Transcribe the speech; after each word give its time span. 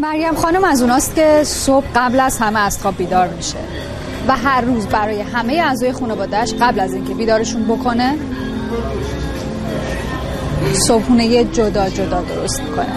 مریم 0.00 0.34
خانم 0.34 0.64
از 0.64 0.82
اوناست 0.82 1.14
که 1.14 1.40
صبح 1.44 1.84
قبل 1.94 2.20
از 2.20 2.38
همه 2.38 2.60
از 2.60 2.78
خواب 2.78 2.96
بیدار 2.96 3.28
میشه 3.28 3.58
و 4.28 4.36
هر 4.36 4.60
روز 4.60 4.86
برای 4.86 5.20
همه 5.20 5.52
اعضای 5.52 5.92
خانوادهش 5.92 6.54
قبل 6.60 6.80
از 6.80 6.94
اینکه 6.94 7.14
بیدارشون 7.14 7.64
بکنه 7.64 8.14
صبحونه 10.86 11.44
جدا 11.44 11.88
جدا 11.88 12.20
درست 12.20 12.60
می‌کنه. 12.60 12.94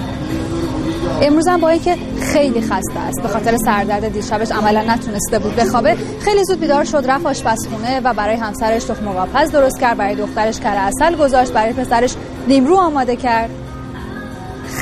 امروز 1.22 1.48
هم 1.48 1.62
با 1.62 1.70
اینکه 1.70 1.96
خیلی 2.22 2.62
خسته 2.62 3.00
است 3.00 3.22
به 3.22 3.28
خاطر 3.28 3.58
سردرد 3.58 4.08
دیشبش 4.08 4.52
عملا 4.52 4.82
نتونسته 4.82 5.40
بود 5.40 5.56
بخوابه 5.56 5.98
خیلی 6.20 6.44
زود 6.44 6.60
بیدار 6.60 6.84
شد 6.84 7.04
رفت 7.08 7.26
آشپزخونه 7.26 8.00
و 8.00 8.14
برای 8.14 8.36
همسرش 8.36 8.84
تخم 8.84 9.12
قاپز 9.12 9.52
درست 9.52 9.80
کرد 9.80 9.98
برای 9.98 10.16
دخترش 10.16 10.60
کره 10.60 10.80
اصل 10.80 11.16
گذاشت 11.16 11.52
برای 11.52 11.74
پسرش 11.74 12.16
نیمرو 12.48 12.76
آماده 12.76 13.16
کرد. 13.16 13.50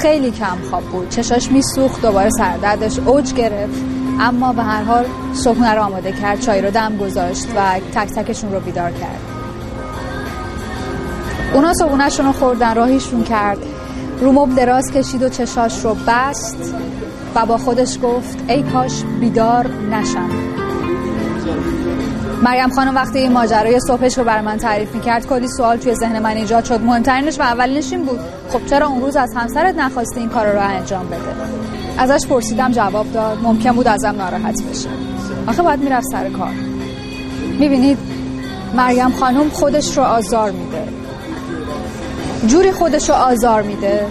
خیلی 0.06 0.32
کم 0.32 0.58
خواب 0.70 0.84
بود. 0.84 1.10
چشاش 1.10 1.52
میسوخت 1.52 2.02
دوباره 2.02 2.30
سردردش 2.30 3.00
اوج 3.00 3.34
گرفت. 3.34 3.82
اما 4.20 4.54
به 4.54 4.64
هر 4.64 4.84
حال 4.84 5.06
صبحونه 5.34 5.74
رو 5.74 5.82
آماده 5.82 6.12
کرد 6.12 6.40
چای 6.40 6.62
رو 6.62 6.72
دم 6.72 6.98
گذاشت 6.98 7.48
و 7.56 7.80
تک 7.94 8.08
تکشون 8.08 8.52
رو 8.52 8.60
بیدار 8.60 8.92
کرد. 8.92 9.20
اونا 11.54 11.74
صبحونهشون 11.74 12.26
رو 12.26 12.32
خوردن 12.32 12.76
راهیشون 12.76 13.24
کرد. 13.24 13.58
رو 14.22 14.48
دراز 14.56 14.92
کشید 14.92 15.24
و 15.24 15.30
چشاش 15.30 15.86
رو 15.86 15.98
بست. 16.08 16.74
و 17.36 17.46
با 17.46 17.58
خودش 17.58 18.00
گفت 18.04 18.38
ای 18.48 18.64
کاش 18.64 19.04
بیدار 19.20 19.68
نشم. 19.92 20.30
مریم 22.44 22.70
خانم 22.70 22.96
وقتی 22.96 23.20
این 23.20 23.32
ماجرای 23.32 23.80
صبحش 23.80 24.18
رو 24.18 24.24
بر 24.24 24.42
من 24.42 24.58
تعریف 24.58 24.96
می‌کرد 24.96 25.28
کلی 25.28 25.48
سوال 25.48 25.78
توی 25.78 25.96
ذهن 25.96 26.20
من 26.20 26.30
ایجاد 26.38 26.64
شد. 26.64 26.82
مهمترینش 26.82 27.40
و 27.40 27.42
اولینش 27.42 27.92
این 27.92 28.06
بود 28.06 28.20
خب 28.50 28.66
چرا 28.66 28.88
اون 28.88 29.02
روز 29.02 29.16
از 29.16 29.34
همسرت 29.36 29.76
نخواستی 29.76 30.20
این 30.20 30.30
کار 30.30 30.52
رو 30.52 30.60
انجام 30.60 31.08
بده؟ 31.08 31.18
ازش 31.98 32.28
پرسیدم 32.28 32.72
جواب 32.72 33.12
داد 33.12 33.38
ممکن 33.44 33.72
بود 33.72 33.88
ازم 33.88 34.16
ناراحت 34.18 34.64
بشه. 34.64 34.90
آخه 35.48 35.62
باید 35.62 35.80
می‌رفت 35.80 36.08
سر 36.12 36.30
کار. 36.30 36.52
می‌بینید 37.60 37.98
مریم 38.76 39.12
خانم 39.12 39.50
خودش 39.50 39.98
رو 39.98 40.04
آزار 40.04 40.52
میده. 40.52 40.84
جوری 42.48 42.72
خودش 42.72 43.10
رو 43.10 43.16
آزار 43.16 43.62
میده 43.62 44.06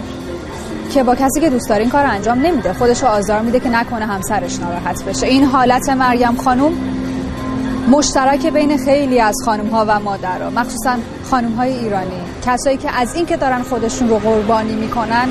که 0.93 1.03
با 1.03 1.15
کسی 1.15 1.41
که 1.41 1.49
دوست 1.49 1.69
داره 1.69 1.81
این 1.81 1.91
کار 1.91 2.05
انجام 2.05 2.39
نمیده. 2.39 2.73
خودش 2.73 3.03
رو 3.03 3.07
آزار 3.07 3.41
میده 3.41 3.59
که 3.59 3.69
نکنه 3.69 4.05
همسرش 4.05 4.59
ناراحت 4.59 5.03
بشه. 5.03 5.27
این 5.27 5.43
حالت 5.43 5.89
مریم 5.89 6.35
خانم 6.35 6.71
مشترک 7.87 8.45
بین 8.45 8.77
خیلی 8.77 9.19
از 9.19 9.35
خانم 9.45 9.67
ها 9.67 9.85
و 9.87 9.99
مادرها 9.99 10.49
مخصوصا 10.49 10.95
خانم 11.31 11.51
های 11.51 11.73
ایرانی. 11.73 12.21
کسایی 12.45 12.77
که 12.77 12.99
از 12.99 13.15
این 13.15 13.25
که 13.25 13.37
دارن 13.37 13.61
خودشون 13.61 14.09
رو 14.09 14.17
قربانی 14.19 14.75
می‌کنن 14.75 15.29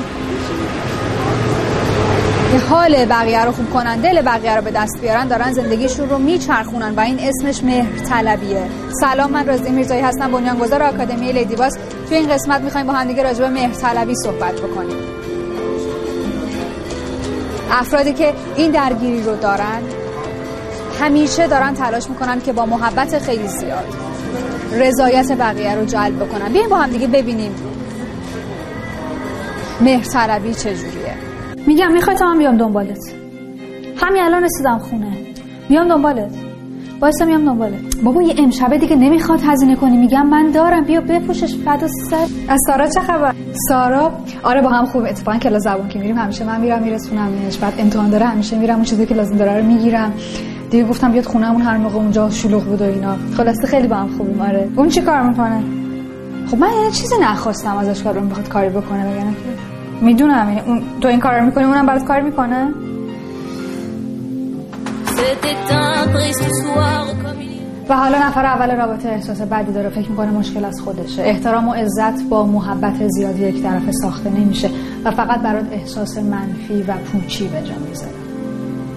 حال 2.69 3.05
بقیه 3.05 3.45
رو 3.45 3.51
خوب 3.51 3.73
کنن 3.73 3.95
دل 4.01 4.21
بقیه 4.21 4.55
رو 4.55 4.61
به 4.61 4.71
دست 4.71 5.01
بیارن 5.01 5.27
دارن 5.27 5.53
زندگیشون 5.53 6.09
رو 6.09 6.17
میچرخونن 6.17 6.95
و 6.95 6.99
این 6.99 7.19
اسمش 7.19 7.63
مهر 7.63 7.99
طلبیه 7.99 8.63
سلام 9.01 9.31
من 9.31 9.47
رازی 9.47 9.69
میرزایی 9.69 10.01
هستم 10.01 10.31
بنیانگذار 10.31 10.83
آکادمی 10.83 11.31
لیدی 11.31 11.55
باز. 11.55 11.77
توی 12.07 12.17
این 12.17 12.29
قسمت 12.29 12.61
می‌خوایم 12.61 12.87
با 12.87 12.93
هم 12.93 13.07
دیگه 13.07 13.23
راجع 13.23 13.39
به 13.39 13.49
مهر 13.49 13.73
طلبی 13.73 14.15
صحبت 14.15 14.53
بکنیم. 14.53 14.97
افرادی 17.71 18.13
که 18.13 18.33
این 18.55 18.71
درگیری 18.71 19.23
رو 19.23 19.35
دارن 19.35 19.81
همیشه 21.01 21.47
دارن 21.47 21.73
تلاش 21.73 22.09
می‌کنن 22.09 22.41
که 22.41 22.53
با 22.53 22.65
محبت 22.65 23.19
خیلی 23.19 23.47
زیاد 23.47 23.85
رضایت 24.73 25.31
بقیه 25.31 25.75
رو 25.75 25.85
جلب 25.85 26.23
بکنن. 26.23 26.53
بیایم 26.53 26.69
با 26.69 26.77
هم 26.77 26.89
دیگه 26.89 27.07
ببینیم 27.07 27.51
مهرطلبی 29.81 30.53
چجوریه. 30.53 31.15
میگم 31.67 31.91
می‌خوای 31.91 32.15
تا 32.15 32.25
من 32.25 32.37
بیام 32.37 32.57
دنبالت. 32.57 33.13
همین 33.97 34.23
الان 34.23 34.43
رسیدم 34.43 34.77
خونه. 34.77 35.17
میام 35.69 35.87
دنبالت. 35.87 36.31
وایسا 37.01 37.25
میام 37.25 37.45
دنبالت. 37.45 37.95
بابا 38.03 38.21
یه 38.21 38.35
امشبه 38.37 38.77
دیگه 38.77 38.95
نمی‌خواد 38.95 39.39
هزینه 39.47 39.75
کنی. 39.75 39.97
میگم 39.97 40.27
من 40.27 40.51
دارم. 40.51 40.83
بیا 40.83 41.01
بپوشش 41.01 41.55
فدا 41.65 41.87
سر. 41.87 42.27
از 42.47 42.59
سارا 42.67 42.87
چه 42.87 42.99
خبر؟ 42.99 43.33
سارا؟ 43.69 44.11
آره 44.43 44.61
با 44.61 44.69
هم 44.69 44.85
خوب 44.85 45.03
اتفاقا 45.03 45.37
کلاس 45.37 45.63
زبان 45.63 45.89
که 45.89 45.99
میریم 45.99 46.17
همیشه 46.17 46.45
من 46.45 46.61
میرم 46.61 46.83
میرسونمش 46.83 47.57
بعد 47.57 47.73
امتحان 47.77 48.09
داره 48.09 48.25
همیشه 48.25 48.57
میرم. 48.57 48.75
اون 48.75 48.83
چیزی 48.83 49.05
که 49.05 49.15
لازم 49.15 49.37
داره 49.37 49.57
رو 49.57 49.65
می‌گیرم. 49.65 50.13
دیگه 50.69 50.83
گفتم 50.83 51.11
بیاد 51.11 51.25
خونهمون 51.25 51.61
هر 51.61 51.77
موقع 51.77 51.95
اونجا 51.95 52.29
شلوغ 52.29 52.63
بود 52.63 52.81
و 52.81 52.85
اینا. 52.85 53.15
خلاصه 53.37 53.67
خیلی 53.67 53.87
با 53.87 53.95
هم 53.95 54.09
خوبیم 54.17 54.41
آره. 54.41 54.69
اون 54.75 54.89
چی 54.89 55.01
کار 55.01 55.21
می‌کنه؟ 55.21 55.63
خب 56.51 56.57
من 56.57 56.67
یه 56.85 56.91
چیزی 56.91 57.15
نخواستم 57.21 57.77
ازش 57.77 58.03
کار 58.03 58.19
بخواد 58.19 58.49
کاری 58.49 58.69
بکنه 58.69 59.13
بگم 59.13 59.35
می‌دونم. 60.01 60.61
اون 60.65 60.81
تو 61.01 61.07
این 61.07 61.19
کار 61.19 61.39
رو 61.39 61.45
می‌کنی 61.45 61.63
اونم 61.63 61.85
برات 61.85 62.03
کار 62.03 62.21
می‌کنه؟ 62.21 62.67
و 67.89 67.95
حالا 67.95 68.27
نفر 68.27 68.45
اول 68.45 68.75
رابطه 68.75 69.09
احساس 69.09 69.41
بدی 69.41 69.71
داره. 69.71 69.89
فکر 69.89 70.09
می‌کنه 70.09 70.31
مشکل 70.31 70.65
از 70.65 70.81
خودشه. 70.81 71.21
احترام 71.21 71.67
و 71.67 71.73
عزت 71.73 72.23
با 72.29 72.45
محبت 72.45 73.07
زیادی 73.07 73.43
یک 73.43 73.63
طرف 73.63 73.91
ساخته 73.91 74.29
نمیشه. 74.29 74.69
و 75.05 75.11
فقط 75.11 75.39
برات 75.39 75.65
احساس 75.71 76.17
منفی 76.17 76.81
و 76.87 76.93
پوچی 76.93 77.47
به 77.47 77.61
جا 77.61 77.73
می‌ذاره. 77.89 78.24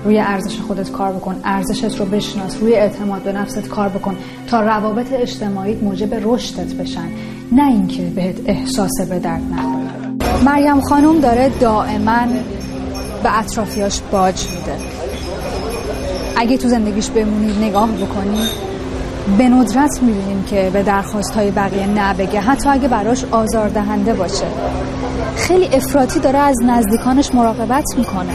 روی 0.05 0.19
ارزش 0.19 0.61
خودت 0.61 0.93
کار 0.93 1.13
بکن 1.13 1.37
ارزشت 1.45 2.01
رو 2.01 2.07
بشناس 2.07 2.57
روی 2.61 2.75
اعتماد 2.75 3.23
به 3.23 3.33
نفست 3.33 3.69
کار 3.69 3.89
بکن 3.89 4.17
تا 4.51 4.61
روابط 4.61 5.13
اجتماعی 5.13 5.75
موجب 5.75 6.15
رشدت 6.23 6.75
بشن. 6.75 7.09
نه 7.53 7.69
اینکه 7.69 8.03
بهت 8.03 8.37
احساس 8.47 9.01
به 9.09 9.19
درد 9.19 9.43
نخوره. 9.53 10.45
مریم 10.45 10.81
خانم 10.81 11.21
داره 11.21 11.49
دائما 11.61 12.27
به 13.23 13.39
اطرافیاش 13.39 14.01
باج 14.13 14.47
میده. 14.49 14.77
اگه 16.37 16.59
تو 16.59 16.69
زندگیش 16.69 17.11
بمونید 17.11 17.59
نگاه 17.59 17.89
بکنی 17.93 18.41
به 19.39 19.49
ندرت 19.49 20.03
می‌بینیم 20.03 20.45
که 20.45 20.71
به 20.73 20.83
درخواست 20.83 21.35
های 21.35 21.51
بقیه 21.51 21.87
نبگه 21.87 22.41
حتی 22.41 22.69
اگه 22.69 22.89
براش 22.89 23.25
آزار 23.31 23.69
دهنده 23.69 24.15
باشه. 24.15 24.47
خیلی 25.37 25.67
افراطی 25.67 26.21
داره 26.21 26.39
از 26.39 26.57
نزدیکانش 26.67 27.35
مراقبت 27.35 27.85
می‌کنه. 27.99 28.33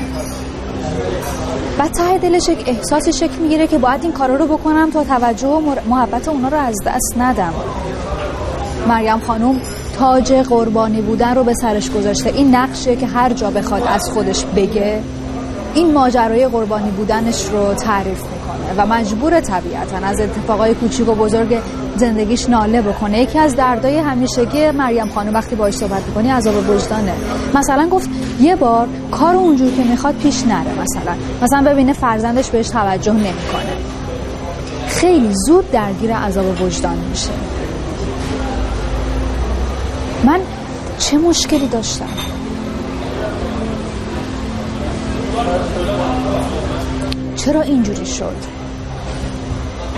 و 1.79 1.88
ته 1.88 2.17
دلش 2.17 2.50
یک 2.50 2.63
احساس 2.67 3.09
شکل 3.09 3.41
می‌گیره 3.41 3.67
که 3.67 3.78
باید 3.78 4.03
این 4.03 4.11
کارا 4.11 4.35
رو 4.35 4.47
بکنم 4.47 4.91
تا 4.91 5.03
توجه 5.03 5.47
و 5.47 5.75
محبت 5.89 6.28
اونا 6.28 6.47
رو 6.47 6.57
از 6.57 6.75
دست 6.85 7.13
ندم. 7.17 7.53
مریم 8.88 9.19
خانوم 9.19 9.61
تاج 9.97 10.33
قربانی 10.33 11.01
بودن 11.01 11.35
رو 11.35 11.44
به 11.44 11.53
سرش 11.53 11.91
گذاشته. 11.91 12.29
این 12.29 12.56
نقشه 12.56 12.95
که 12.95 13.07
هر 13.07 13.33
جا 13.33 13.51
بخواد 13.51 13.83
از 13.88 14.09
خودش 14.13 14.45
بگه 14.45 15.01
این 15.73 15.94
ماجرای 15.94 16.47
قربانی 16.47 16.91
بودنش 16.91 17.45
رو 17.45 17.73
تعریف 17.73 18.22
می‌کنه 18.22 18.73
و 18.78 18.85
مجبور 18.85 19.39
طبیعتا 19.39 19.97
از 19.97 20.22
اتفاقای 20.22 20.73
کوچیک 20.73 21.09
و 21.09 21.16
بزرگ 21.16 21.62
زندگیش 21.96 22.50
ناله 22.50 22.81
بکنه. 22.81 23.20
یکی 23.20 23.40
از 23.40 23.56
دردای 23.56 23.98
همیشگی 23.98 24.72
مریم 24.72 25.09
خانم 25.09 25.34
وقتی 25.34 25.56
باهاش 25.56 25.74
صحبت 25.74 26.04
می‌کنی 26.08 26.30
عذاب 26.30 26.70
وجدانه. 26.70 27.14
مثلا 27.54 27.90
گفت 27.90 28.09
یه 28.42 28.56
بار 28.56 28.88
کار 29.12 29.36
اونجور 29.36 29.72
که 29.72 29.84
می‌خواد 29.84 30.16
پیش 30.16 30.44
نره 30.48 30.81
مثلا. 30.81 31.16
مثلا 31.42 31.72
ببینه 31.72 31.94
فرزندش 31.94 32.50
بهش 32.50 32.70
توجه 32.70 33.14
نمی‌کنه. 33.14 33.74
خیلی 34.88 35.30
زود 35.48 35.72
درگیر 35.72 36.16
عذاب 36.16 36.62
وجدان 36.62 36.98
میشه. 37.09 37.30
من 40.24 40.40
چه 41.00 41.18
مشکلی 41.18 41.68
داشتم؟ 41.68 42.06
چرا 47.36 47.62
اینجوری 47.62 48.06
شد؟ 48.06 48.62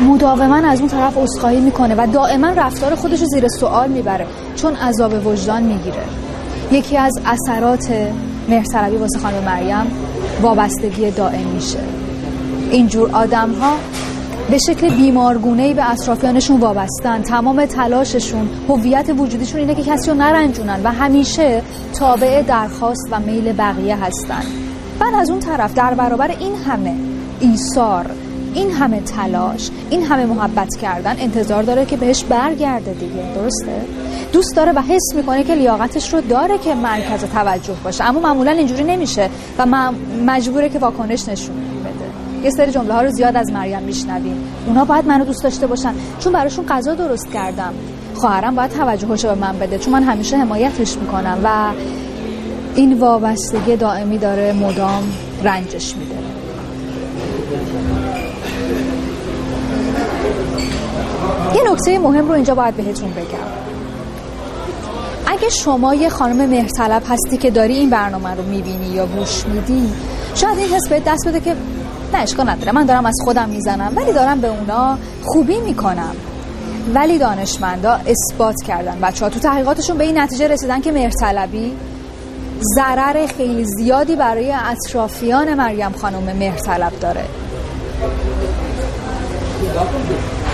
مداوما 0.02 0.56
از 0.56 0.80
اون 0.80 0.90
طرف 0.90 1.18
اسخایی 1.18 1.60
می‌کنه 1.60 1.96
و 1.98 2.08
دائما 2.14 2.48
رفتار 2.48 2.96
خودش 2.96 3.22
رو 3.22 3.28
زیر 3.28 3.48
سوال 3.48 3.90
می‌بره 3.90 4.28
چون 4.56 4.76
عذاب 4.76 5.28
وجدان 5.28 5.64
می‌گیره. 5.64 6.04
یکی 6.72 6.98
از 6.98 7.14
اثرات 7.26 7.92
مهرطلبی 8.50 8.98
واسه 8.98 9.20
خانم 9.20 9.44
مریم 9.44 9.92
وابستگی 10.42 11.12
دائم 11.12 11.48
میشه. 11.48 11.80
اینجور 12.72 13.10
آدم 13.14 13.52
ها 13.54 13.74
به 14.50 14.58
شکل 14.58 14.90
بیمارگونه‌ای 14.90 15.74
به 15.74 15.92
اطرافیانشون 15.92 16.60
وابستن. 16.60 17.22
تمام 17.22 17.66
تلاششون 17.66 18.50
هویت 18.70 19.10
وجودیشون 19.18 19.60
اینه 19.60 19.76
که 19.76 19.84
کسی 19.84 20.10
رو 20.10 20.18
نرنجونن 20.18 20.80
و 20.84 20.92
همیشه 20.92 21.62
تابع 22.00 22.42
درخواست 22.42 23.08
و 23.12 23.20
میل 23.20 23.54
بقیه 23.54 24.04
هستن. 24.04 24.44
بعد 25.00 25.14
از 25.14 25.30
اون 25.30 25.40
طرف 25.40 25.74
در 25.74 25.94
برابر 25.94 26.32
این 26.40 26.56
همه 26.56 26.94
ایثار 27.40 28.06
این 28.56 28.72
همه 28.72 29.02
تلاش 29.02 29.70
این 29.90 30.04
همه 30.04 30.26
محبت 30.26 30.76
کردن 30.82 31.16
انتظار 31.20 31.64
داره 31.64 31.86
که 31.86 31.98
بهش 31.98 32.24
برگرده 32.24 32.94
دیگه 32.94 33.34
درسته؟ 33.36 33.82
دوست 34.34 34.56
داره 34.56 34.72
و 34.72 34.82
حس 34.82 35.16
می‌کنه 35.16 35.44
که 35.44 35.56
لیاقتش 35.56 36.14
رو 36.14 36.22
داره 36.22 36.58
که 36.58 36.76
مرکز 36.76 37.24
توجه 37.24 37.74
باشه. 37.84 38.04
اما 38.04 38.20
معمولا 38.20 38.52
اینجوری 38.52 38.84
نمیشه 38.84 39.30
و 39.58 39.92
مجبوره 40.26 40.70
که 40.70 40.80
واکنش 40.80 41.30
نشون 41.30 41.56
بده. 41.56 42.44
یه 42.44 42.50
سری 42.50 42.72
جمله 42.72 42.94
ها 42.94 43.02
رو 43.02 43.10
زیاد 43.10 43.36
از 43.36 43.52
مریم 43.52 43.84
میشنویم. 43.84 44.38
اونا 44.68 44.86
باید 44.86 45.06
منو 45.06 45.26
دوست 45.26 45.44
داشته 45.44 45.68
باشن. 45.68 45.94
چون 46.20 46.34
براشون 46.34 46.66
غذا 46.66 46.96
درست 46.96 47.32
کردم. 47.32 47.74
خواهرم 48.16 48.56
باید 48.56 48.72
توجهش 48.72 49.26
به 49.26 49.36
من 49.36 49.60
بده. 49.60 49.78
چون 49.78 49.94
من 49.94 50.04
همیشه 50.04 50.38
حمایتش 50.38 50.98
می‌کنم 50.98 51.38
و 51.44 51.70
این 52.76 53.00
وابستگی 53.00 53.76
دائمی 53.76 54.18
داره 54.18 54.54
مدام 54.54 55.04
رنجش 55.44 55.96
میده. 55.96 56.16
یه 61.56 61.72
نکته 61.72 62.00
مهم 62.00 62.28
رو 62.28 62.32
اینجا 62.34 62.56
باید 62.56 62.78
بهتون 62.78 63.12
بگم. 63.12 63.66
اگه 65.28 65.50
شما 65.50 65.96
یه 65.96 66.10
خانم 66.10 66.50
مهرطلب 66.50 67.04
هستی 67.10 67.38
که 67.38 67.52
داری 67.52 67.74
این 67.74 67.90
برنامه 67.90 68.30
رو 68.30 68.44
می‌بینی 68.44 68.86
یا 68.86 69.06
گوش 69.06 69.46
میدی 69.46 69.94
شاید 70.36 70.58
این 70.58 70.74
حس 70.74 70.90
به 70.90 71.02
دست 71.06 71.28
بده 71.28 71.40
که 71.40 71.56
نه 72.14 72.20
اشکال 72.20 72.50
نداره. 72.50 72.72
من 72.72 72.86
دارم 72.86 73.06
از 73.06 73.16
خودم 73.26 73.50
می‌زنم 73.50 73.94
ولی 73.96 74.14
دارم 74.14 74.42
به 74.42 74.48
اونا 74.48 74.98
خوبی 75.24 75.60
می‌کنم. 75.60 76.16
ولی 76.94 77.18
دانشمندا 77.18 78.00
اثبات 78.08 78.56
کردن. 78.68 79.00
بچه 79.02 79.26
ها 79.26 79.32
تو 79.32 79.40
تحقیقاتشون 79.40 79.98
به 79.98 80.04
این 80.04 80.18
نتیجه 80.18 80.48
رسیدن 80.48 80.82
که 80.82 80.92
مهرطلبی 80.92 81.74
ضرر 82.62 83.28
خیلی 83.38 83.66
زیادی 83.66 84.16
برای 84.16 84.54
اطرافیان 84.54 85.54
مریم 85.54 85.92
خانم 85.92 86.36
مهرطلب 86.36 87.00
داره. 87.02 87.26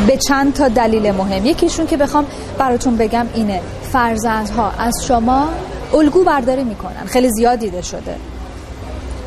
به 0.07 0.17
چند 0.17 0.53
تا 0.53 0.67
دلیل 0.67 1.11
مهم. 1.11 1.45
یکیشون 1.45 1.87
که 1.87 1.97
بخوام 1.97 2.25
براتون 2.57 2.97
بگم 2.97 3.25
اینه. 3.33 3.61
فرزندها 3.91 4.71
از 4.79 4.93
شما 5.07 5.49
الگو 5.93 6.23
برداری 6.23 6.63
می‌کنن. 6.63 7.05
خیلی 7.05 7.29
زیاد 7.29 7.59
دیده 7.59 7.81
شده. 7.81 8.15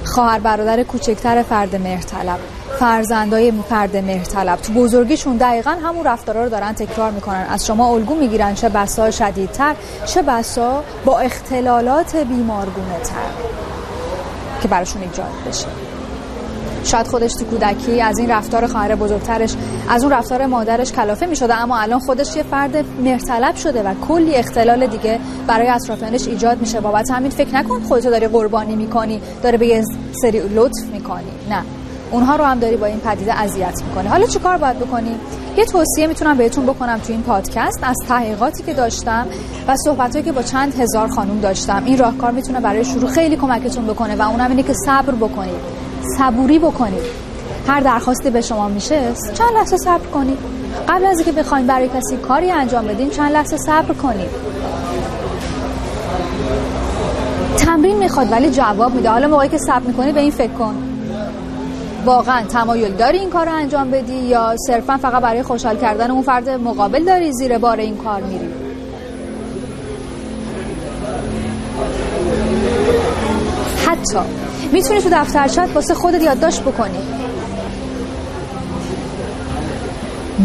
خواهر 0.05 0.39
برادر 0.39 0.83
کوچکتر 0.83 1.43
فرد 1.43 1.77
مهرطلب 1.77 2.39
فرزندای 2.79 3.53
فرد 3.69 3.97
مهرطلب 3.97 4.61
تو 4.61 4.73
بزرگیشون 4.73 5.37
دقیقا 5.37 5.71
همون 5.71 6.05
رفتارا 6.05 6.45
رو 6.45 6.51
دارن 6.51 6.73
تکرار 6.73 7.11
می‌کنن. 7.11 7.47
از 7.51 7.67
شما 7.67 7.89
الگو 7.89 8.15
می‌گیرن 8.15 8.55
چه 8.55 8.69
بسا 8.69 9.11
شدیدتر 9.11 9.75
چه 10.07 10.23
بسا 10.23 10.83
با 11.05 11.19
اختلالات 11.19 12.17
بیمارگونه 12.17 12.99
تر 13.05 13.31
که 14.63 14.69
براشون 14.69 15.03
ایجاد 15.03 15.33
بشه. 15.49 15.67
شاید 16.85 17.07
خودش 17.07 17.33
تو 17.35 17.45
کودکی 17.45 18.01
از 18.01 18.19
این 18.19 18.31
رفتار 18.31 18.67
خواهر 18.67 18.95
بزرگترش 18.95 19.55
از 19.89 20.03
اون 20.03 20.13
رفتار 20.13 20.47
مادرش 20.47 20.93
کلافه 20.93 21.27
می 21.27 21.37
شده 21.37 21.55
اما 21.55 21.79
الان 21.79 22.01
خودش 22.01 22.37
یه 22.37 22.43
فرد 22.43 22.85
مرتلب 23.05 23.57
شده 23.57 23.83
و 23.83 23.95
کلی 24.09 24.35
اختلال 24.35 24.87
دیگه 24.87 25.21
برای 25.47 25.69
اطرافیانش 25.69 26.27
ایجاد 26.27 26.61
میشه. 26.61 26.81
بابت 26.81 27.11
همین 27.11 27.31
فکر 27.31 27.55
نکن 27.55 27.81
خودتو 27.81 28.11
داری 28.11 28.29
قربانی 28.29 28.77
می‌کنی 28.77 29.21
داره 29.43 29.59
به 29.59 29.67
یه 29.67 29.85
سری 30.23 30.43
لطف 30.55 30.85
می‌کنی. 30.93 31.33
نه. 31.51 31.63
اونها 32.15 32.37
رو 32.37 32.45
هم 32.45 32.59
داری 32.59 32.77
با 32.77 32.87
این 32.87 33.01
پدیده 33.01 33.35
اذیت 33.35 33.83
می‌کنی. 33.89 34.09
حالا 34.09 34.27
چیکار 34.27 34.57
باید 34.57 34.79
بکنی؟ 34.79 35.15
یه 35.57 35.65
توصیه 35.65 36.07
می‌تونم 36.07 36.37
بهتون 36.37 36.67
بکنم 36.67 36.99
تو 36.99 37.13
این 37.13 37.23
پادکست. 37.23 37.79
از 37.83 37.97
تحقیقاتی 38.09 38.63
که 38.63 38.75
داشتم 38.75 39.27
و 39.69 39.77
صحبتایی 39.77 40.25
که 40.25 40.33
با 40.33 40.43
چند 40.43 40.81
هزار 40.81 41.09
خانم 41.09 41.41
داشتم 41.41 41.83
این 41.85 41.99
راهکار 41.99 42.31
می‌تونه 42.31 42.61
برای 42.61 42.85
شروع 42.85 43.11
خیلی 43.11 43.37
کمکتون 43.37 43.87
بکنه 43.87 44.17
و 44.17 44.23
اونم 44.23 44.51
اینه 44.51 44.63
که 44.63 44.75
صبر 44.87 45.15
بکنید. 45.15 45.55
صبوری 46.19 46.59
بکنید. 46.59 47.03
هر 47.69 47.81
درخواستی 47.81 48.31
به 48.31 48.41
شما 48.41 48.69
میشه 48.69 49.13
چند 49.35 49.53
لحظه 49.55 49.77
صبر 49.77 50.07
کنید. 50.07 50.39
قبل 50.89 51.07
از 51.07 51.19
اینکه 51.19 51.33
بخواید 51.33 51.67
برای 51.67 51.89
کسی 51.89 52.17
کاری 52.17 52.51
انجام 52.51 52.87
بدین 52.87 53.11
چند 53.11 53.33
لحظه 53.33 53.57
صبر 53.57 53.95
کنید. 53.95 54.31
تمرین 57.57 57.97
می‌خواد 57.97 58.33
ولی 58.33 58.51
جواب 58.51 58.95
میده. 58.95 59.11
حالا 59.11 59.29
موقعی 59.29 59.49
که 59.49 59.59
صبر 59.59 59.87
می‌کنی 59.87 60.13
به 60.13 60.21
این 60.21 60.31
فکر 60.31 60.53
کن. 60.53 60.75
واقعا 62.05 62.43
تمایل 62.43 62.93
داری 62.93 63.19
این 63.19 63.31
کار 63.31 63.47
رو 63.47 63.53
انجام 63.53 63.91
بدی 63.91 64.15
یا 64.15 64.57
صرفا 64.67 64.97
فقط 64.97 65.23
برای 65.23 65.43
خوشحال 65.43 65.77
کردن 65.77 66.11
اون 66.11 66.23
فرد 66.23 66.49
مقابل 66.49 67.05
داری 67.05 67.33
زیر 67.33 67.59
بار 67.59 67.77
این 67.77 67.97
کار 67.97 68.23
میری؟ 68.23 68.49
حتی 73.87 74.19
می‌تونی 74.73 75.01
تو 75.01 75.09
دفترچت 75.13 75.69
واسه 75.75 75.95
خودت 75.95 76.23
یادداشت 76.23 76.63
بکنی. 76.63 76.99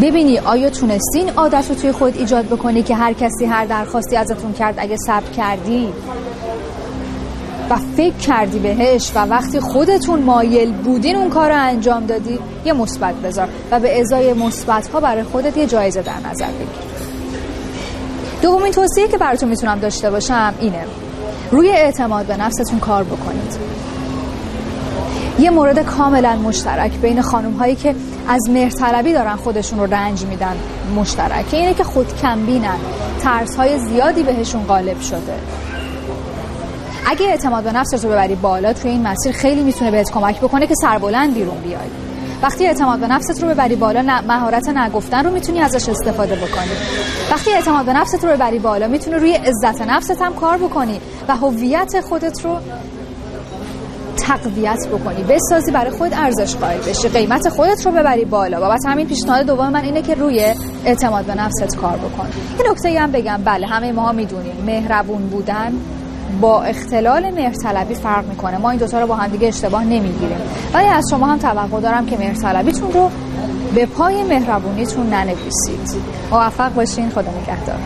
ببینی 0.01 0.39
آیا 0.39 0.69
تونستین 0.69 1.29
عادت 1.29 1.65
رو 1.69 1.75
توی 1.75 1.91
خود 1.91 2.17
ایجاد 2.17 2.45
بکنی 2.45 2.83
که 2.83 2.95
هر 2.95 3.13
کسی 3.13 3.45
هر 3.45 3.65
درخواستی 3.65 4.15
ازتون 4.15 4.53
کرد 4.53 4.75
اگه 4.77 4.97
صبر 4.97 5.31
کردی؟ 5.37 5.93
و 7.69 7.75
فکر 7.97 8.15
کردی 8.15 8.59
بهش 8.59 9.11
و 9.15 9.25
وقتی 9.25 9.59
خودتون 9.59 10.21
مایل 10.21 10.71
بودین 10.71 11.15
اون 11.15 11.29
کار 11.29 11.49
رو 11.49 11.55
انجام 11.57 12.05
دادی 12.05 12.39
یه 12.65 12.73
مثبت 12.73 13.15
بذار 13.15 13.47
و 13.71 13.79
به 13.79 13.99
ازای 13.99 14.33
مثبت 14.33 14.87
ها 14.87 14.99
برای 14.99 15.23
خودت 15.23 15.57
یه 15.57 15.67
جایزه 15.67 16.01
در 16.01 16.17
نظر 16.31 16.47
بگیر. 16.47 16.89
دومین 18.41 18.71
توصیه 18.71 19.07
که 19.07 19.17
براتون 19.17 19.49
می‌تونم 19.49 19.79
داشته 19.79 20.11
باشم 20.11 20.53
اینه. 20.59 20.85
روی 21.51 21.69
اعتماد 21.69 22.25
به 22.25 22.37
نفستون 22.37 22.79
کار 22.79 23.03
بکنید. 23.03 23.59
یه 25.39 25.49
مورد 25.49 25.85
کاملا 25.85 26.35
مشترک 26.35 26.91
بین 26.91 27.21
خانم 27.21 27.51
هایی 27.51 27.75
که 27.75 27.95
از 28.27 28.49
مهرطلبی 28.49 29.13
دارن 29.13 29.35
خودشون 29.35 29.79
رو 29.79 29.85
رنج 29.85 30.25
میدن 30.25 30.55
مشترک. 30.95 31.45
اینه 31.51 31.73
که 31.73 31.83
خود 31.83 32.15
کمبینن 32.21 32.77
ترس 33.21 33.55
های 33.55 33.79
زیادی 33.79 34.23
بهشون 34.23 34.63
غالب 34.63 35.01
شده. 35.01 35.33
اگه 37.05 37.25
اعتماد 37.27 37.63
به 37.63 37.71
نفست 37.71 38.05
رو 38.05 38.11
ببری 38.11 38.35
بالا 38.35 38.73
توی 38.73 38.91
این 38.91 39.07
مسیر 39.07 39.31
خیلی 39.31 39.63
می‌تونه 39.63 39.91
بهت 39.91 40.11
کمک 40.11 40.41
بکنه 40.41 40.67
که 40.67 40.73
سربلند 40.81 41.33
بیرون 41.33 41.57
بیای. 41.57 41.89
وقتی 42.43 42.67
اعتماد 42.67 42.99
به 42.99 43.07
نفست 43.07 43.43
رو 43.43 43.49
ببری 43.49 43.75
بالا 43.75 44.21
مهارت 44.27 44.69
نگفتن 44.69 45.23
رو 45.23 45.31
می‌تونی 45.31 45.59
ازش 45.59 45.89
استفاده 45.89 46.35
بکنی. 46.35 46.71
وقتی 47.31 47.51
اعتماد 47.51 47.85
به 47.85 47.93
نفست 47.93 48.23
رو 48.23 48.29
ببری 48.29 48.59
بالا 48.59 48.87
می‌تونی 48.87 49.17
روی 49.17 49.33
عزت 49.33 49.81
نفست 49.81 50.21
هم 50.21 50.35
کار 50.35 50.57
بکنی 50.57 51.01
و 51.27 51.35
هویت 51.35 52.01
خودت 52.01 52.45
رو 52.45 52.57
تقویت 54.17 54.87
بکنی. 54.87 55.23
بسازی 55.23 55.71
برای 55.71 55.91
خود 55.91 56.13
ارزش 56.13 56.55
قائل 56.55 56.79
بشی. 56.79 57.07
قیمت 57.07 57.49
خودت 57.49 57.85
رو 57.85 57.91
ببری 57.91 58.25
بالا. 58.25 58.59
بابت 58.59 58.85
همین 58.87 59.07
پیشنهاد 59.07 59.45
دوم 59.45 59.69
من 59.69 59.83
اینه 59.83 60.01
که 60.01 60.15
روی 60.15 60.53
اعتماد 60.85 61.25
به 61.25 61.35
نفست 61.35 61.77
کار 61.77 61.97
بکن. 61.97 62.27
یه 62.59 62.71
نکته 62.71 62.99
هم 62.99 63.11
بگم. 63.11 63.41
بله 63.45 63.67
همه 63.67 63.91
ماها 63.91 64.11
می‌دونیم. 64.11 64.63
مهربون 64.65 65.21
بودن 65.21 65.73
با 66.41 66.63
اختلال 66.63 67.31
مهرطلبی 67.31 67.95
فرق 67.95 68.27
می‌کنه. 68.27 68.57
ما 68.57 68.69
این 68.69 68.79
دوتا 68.79 68.99
رو 68.99 69.07
با 69.07 69.15
هم 69.15 69.27
دیگه 69.27 69.47
اشتباه 69.47 69.83
نمی‌گیریم. 69.83 70.37
ولی 70.73 70.87
از 70.87 71.03
شما 71.11 71.25
هم 71.27 71.37
توقع 71.37 71.79
دارم 71.79 72.05
که 72.05 72.17
مهرطلبیتون 72.17 72.91
رو 72.91 73.11
به 73.75 73.85
پای 73.85 74.23
مهربونیتون 74.23 75.09
ننویسید. 75.09 76.03
موفق 76.31 76.73
باشین. 76.73 77.09
خدا 77.09 77.31
نگهدار. 77.41 77.79